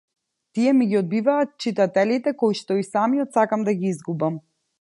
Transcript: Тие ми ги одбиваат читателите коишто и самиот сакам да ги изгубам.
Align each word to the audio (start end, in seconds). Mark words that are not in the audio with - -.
Тие 0.57 0.71
ми 0.77 0.87
ги 0.93 0.97
одбиваат 0.99 1.53
читателите 1.65 2.35
коишто 2.41 2.81
и 2.85 2.89
самиот 2.91 3.39
сакам 3.39 3.67
да 3.69 3.79
ги 3.83 3.93
изгубам. 3.95 4.43